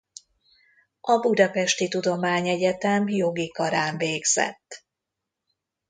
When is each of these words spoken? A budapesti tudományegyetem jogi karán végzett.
A 1.01 1.17
budapesti 1.19 1.87
tudományegyetem 1.87 3.07
jogi 3.07 3.47
karán 3.47 3.97
végzett. 3.97 4.85